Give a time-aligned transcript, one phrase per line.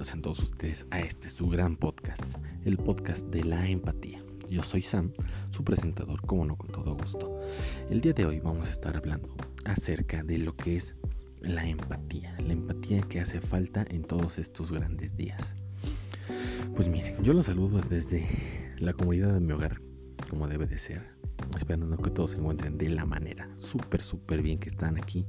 [0.00, 2.22] Bienvenidos a todos ustedes a este su gran podcast,
[2.64, 4.24] el podcast de la empatía.
[4.48, 5.12] Yo soy Sam,
[5.50, 7.38] su presentador, como no, con todo gusto.
[7.90, 9.28] El día de hoy vamos a estar hablando
[9.66, 10.94] acerca de lo que es
[11.42, 15.54] la empatía, la empatía que hace falta en todos estos grandes días.
[16.74, 18.26] Pues miren, yo los saludo desde
[18.78, 19.82] la comunidad de mi hogar,
[20.30, 21.02] como debe de ser,
[21.54, 25.26] esperando que todos se encuentren de la manera súper, súper bien que están aquí,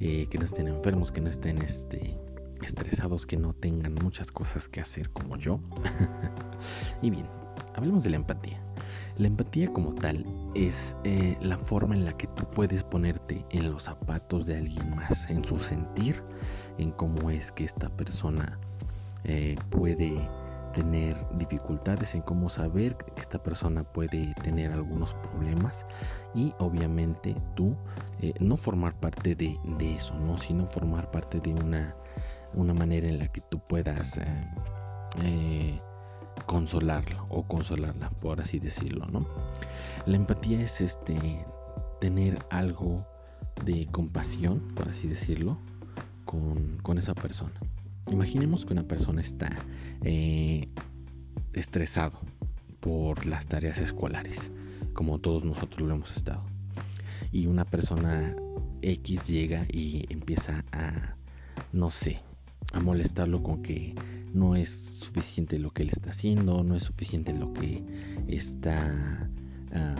[0.00, 2.18] eh, que no estén enfermos, que no estén este
[2.62, 5.60] estresados que no tengan muchas cosas que hacer como yo.
[7.02, 7.26] y bien,
[7.74, 8.60] hablemos de la empatía.
[9.16, 13.72] La empatía como tal es eh, la forma en la que tú puedes ponerte en
[13.72, 16.22] los zapatos de alguien más, en su sentir,
[16.78, 18.58] en cómo es que esta persona
[19.24, 20.28] eh, puede
[20.72, 25.84] tener dificultades, en cómo saber que esta persona puede tener algunos problemas
[26.34, 27.74] y obviamente tú
[28.20, 30.38] eh, no formar parte de, de, eso, ¿no?
[30.38, 31.96] sino formar parte de una
[32.54, 34.24] una manera en la que tú puedas eh,
[35.22, 35.80] eh,
[36.46, 39.26] consolarlo o consolarla, por así decirlo, ¿no?
[40.06, 41.44] La empatía es este
[42.00, 43.06] tener algo
[43.64, 45.58] de compasión, por así decirlo,
[46.24, 47.58] con, esa persona.
[48.10, 49.50] Imaginemos que una persona está
[50.02, 50.68] eh,
[51.52, 52.18] estresado
[52.80, 54.50] por las tareas escolares,
[54.94, 56.42] como todos nosotros lo hemos estado.
[57.32, 58.34] Y una persona
[58.82, 61.14] X llega y empieza a,
[61.72, 62.22] no sé,
[62.72, 63.94] a molestarlo con que
[64.32, 67.82] no es suficiente lo que él está haciendo, no es suficiente lo que
[68.28, 69.30] está
[69.72, 69.94] ah,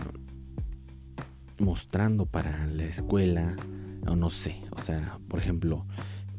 [1.59, 3.55] mostrando para la escuela,
[4.07, 5.85] o no sé, o sea, por ejemplo,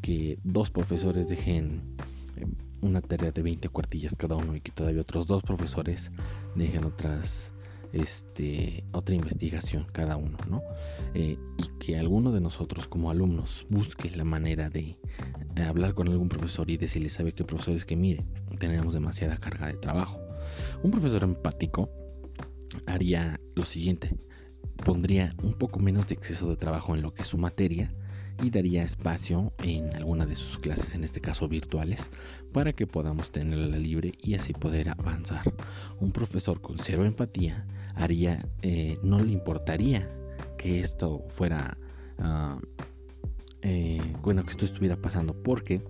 [0.00, 1.82] que dos profesores dejen
[2.36, 2.46] eh,
[2.80, 6.10] una tarea de 20 cuartillas cada uno y que todavía otros dos profesores
[6.54, 7.52] dejen otras
[7.92, 10.62] este, otra investigación cada uno, ¿no?
[11.14, 14.96] Eh, y que alguno de nosotros como alumnos busque la manera de
[15.66, 18.24] hablar con algún profesor y decirle, sabe que profesor es que mire,
[18.58, 20.20] tenemos demasiada carga de trabajo.
[20.82, 21.90] Un profesor empático
[22.86, 24.16] haría lo siguiente,
[24.84, 27.92] pondría un poco menos de exceso de trabajo en lo que es su materia
[28.42, 32.10] y daría espacio en alguna de sus clases, en este caso virtuales,
[32.52, 35.42] para que podamos tenerla libre y así poder avanzar.
[36.00, 40.08] Un profesor con cero empatía haría, eh, no le importaría
[40.58, 41.76] que esto fuera,
[42.18, 42.58] ah,
[43.62, 45.82] eh, bueno, que esto estuviera pasando, porque,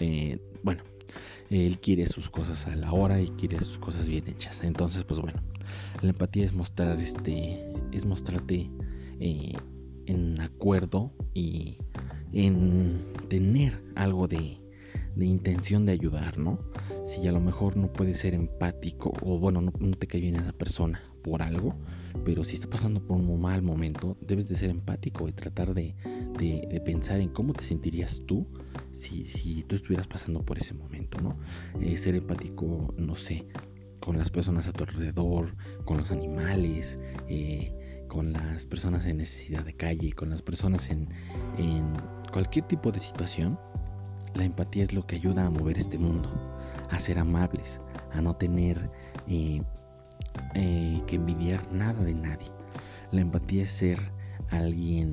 [0.00, 0.82] eh, bueno,
[1.50, 4.64] él quiere sus cosas a la hora y quiere sus cosas bien hechas.
[4.64, 5.40] Entonces, pues bueno,
[6.02, 8.70] la empatía es mostrar, este, es mostrarte
[10.06, 11.78] en acuerdo y
[12.32, 14.60] en tener algo de,
[15.16, 16.58] de intención de ayudar, ¿no?
[17.04, 20.52] Si a lo mejor no puedes ser empático o bueno, no, te cae bien esa
[20.52, 21.74] persona por algo,
[22.24, 25.94] pero si está pasando por un mal momento, debes de ser empático y tratar de,
[26.38, 28.46] de, pensar en cómo te sentirías tú
[28.92, 31.36] si, si, tú estuvieras pasando por ese momento, ¿no?
[31.80, 33.46] Eh, ser empático, no sé,
[34.00, 37.85] con las personas a tu alrededor, con los animales, eh,
[38.16, 41.06] con las personas en necesidad de calle, con las personas en,
[42.32, 43.58] cualquier tipo de situación,
[44.34, 46.30] la empatía es lo que ayuda a mover este mundo,
[46.88, 47.78] a ser amables,
[48.14, 48.90] a no tener
[49.28, 49.60] eh,
[50.54, 52.50] eh, que envidiar nada de nadie.
[53.12, 53.98] La empatía es ser
[54.48, 55.12] alguien,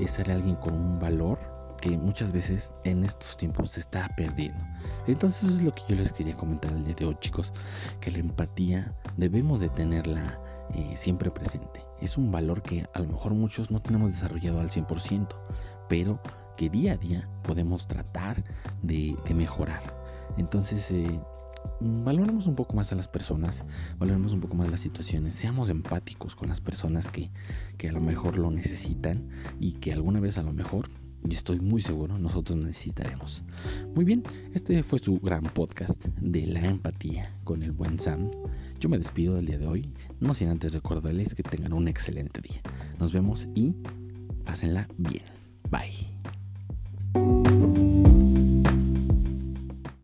[0.00, 1.40] es ser alguien con un valor
[1.80, 4.64] que muchas veces en estos tiempos se está perdiendo.
[5.08, 7.52] Entonces eso es lo que yo les quería comentar el día de hoy, chicos,
[8.00, 10.38] que la empatía debemos de tenerla
[10.74, 11.84] eh, siempre presente.
[12.00, 15.28] Es un valor que a lo mejor muchos no tenemos desarrollado al 100%,
[15.88, 16.20] pero
[16.56, 18.42] que día a día podemos tratar
[18.82, 19.82] de, mejorar.
[20.36, 21.20] Entonces, eh,
[21.80, 23.64] valoremos un poco más a las personas,
[23.98, 27.30] valoremos un poco más las situaciones, seamos empáticos con las personas que,
[27.78, 29.28] que a lo mejor lo necesitan
[29.60, 30.88] y que alguna vez a lo mejor,
[31.28, 33.42] y estoy muy seguro, nosotros necesitaremos.
[33.94, 34.22] Muy bien,
[34.54, 38.30] este fue su gran podcast de la empatía con el buen Sam.
[38.80, 42.40] Yo me despido del día de hoy, no sin antes recordarles que tengan un excelente
[42.40, 42.60] día.
[42.98, 43.74] Nos vemos y
[44.44, 45.24] pásenla bien.
[45.70, 46.06] Bye.